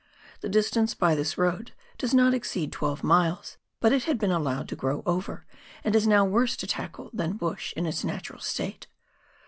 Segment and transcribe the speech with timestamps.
[0.39, 4.67] The distance by this road does not exceed twelve miles, but it had been allowed
[4.69, 5.45] to grow over,
[5.83, 8.87] and is now worse to tackle than bush in its natural state.